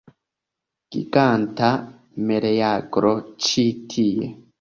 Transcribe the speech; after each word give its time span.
Giganta 0.95 1.69
meleagro 2.29 3.13
ĉi 3.49 3.67
tie! 3.95 4.31